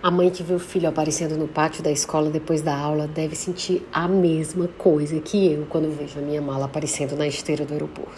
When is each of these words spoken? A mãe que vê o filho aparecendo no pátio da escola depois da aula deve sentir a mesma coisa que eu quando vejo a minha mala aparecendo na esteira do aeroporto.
A 0.00 0.12
mãe 0.12 0.30
que 0.30 0.44
vê 0.44 0.54
o 0.54 0.60
filho 0.60 0.88
aparecendo 0.88 1.36
no 1.36 1.48
pátio 1.48 1.82
da 1.82 1.90
escola 1.90 2.30
depois 2.30 2.62
da 2.62 2.72
aula 2.72 3.08
deve 3.08 3.34
sentir 3.34 3.84
a 3.92 4.06
mesma 4.06 4.68
coisa 4.78 5.18
que 5.18 5.52
eu 5.52 5.66
quando 5.68 5.90
vejo 5.90 6.20
a 6.20 6.22
minha 6.22 6.40
mala 6.40 6.66
aparecendo 6.66 7.16
na 7.16 7.26
esteira 7.26 7.64
do 7.64 7.72
aeroporto. 7.72 8.12